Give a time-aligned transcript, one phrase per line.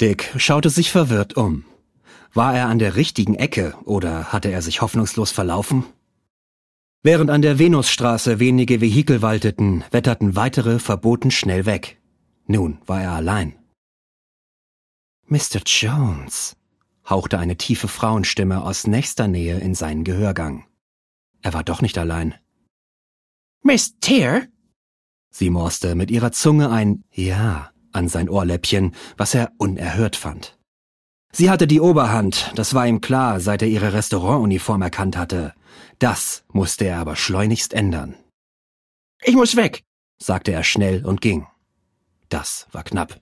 [0.00, 1.64] Dick schaute sich verwirrt um.
[2.34, 5.84] War er an der richtigen Ecke oder hatte er sich hoffnungslos verlaufen?
[7.02, 12.00] Während an der Venusstraße wenige Vehikel walteten, wetterten weitere verboten schnell weg.
[12.46, 13.54] Nun war er allein.
[15.26, 15.60] Mr.
[15.66, 16.56] Jones,
[17.08, 20.64] hauchte eine tiefe Frauenstimme aus nächster Nähe in seinen Gehörgang.
[21.42, 22.34] Er war doch nicht allein.
[23.62, 24.46] Miss Tear?
[25.30, 30.58] Sie morste mit ihrer Zunge ein Ja an sein Ohrläppchen, was er unerhört fand.
[31.32, 35.54] Sie hatte die Oberhand, das war ihm klar, seit er ihre Restaurantuniform erkannt hatte.
[35.98, 38.16] Das musste er aber schleunigst ändern.
[39.22, 39.82] Ich muss weg,
[40.20, 41.46] sagte er schnell und ging.
[42.28, 43.20] Das war knapp.